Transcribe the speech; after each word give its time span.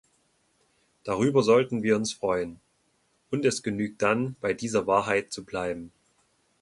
Darüber 1.03 1.43
sollten 1.43 1.83
wir 1.83 1.95
uns 1.95 2.11
freuen, 2.11 2.59
und 3.29 3.45
es 3.45 3.61
genügt 3.61 4.01
dann, 4.01 4.35
bei 4.41 4.51
dieser 4.51 4.87
Wahrheit 4.87 5.31
zu 5.31 5.43
bleiben! 5.45 5.91